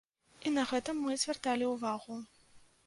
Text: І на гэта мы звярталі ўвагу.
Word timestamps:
І 0.45 0.53
на 0.55 0.63
гэта 0.71 0.95
мы 1.03 1.21
звярталі 1.25 1.69
ўвагу. 1.77 2.23